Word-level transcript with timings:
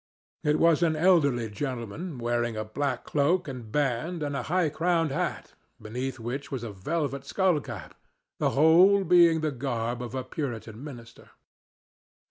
It 0.43 0.57
was 0.57 0.81
an 0.81 0.95
elderly 0.95 1.47
gentleman 1.51 2.17
wearing 2.17 2.57
a 2.57 2.65
black 2.65 3.03
cloak 3.03 3.47
and 3.47 3.71
band 3.71 4.23
and 4.23 4.35
a 4.35 4.41
high 4.49 4.69
crowned 4.69 5.11
hat 5.11 5.53
beneath 5.79 6.17
which 6.19 6.51
was 6.51 6.63
a 6.63 6.71
velvet 6.73 7.23
skull 7.23 7.59
cap, 7.61 7.93
the 8.39 8.49
whole 8.57 9.03
being 9.03 9.41
the 9.41 9.51
garb 9.51 10.01
of 10.01 10.15
a 10.15 10.23
Puritan 10.23 10.83
minister. 10.83 11.29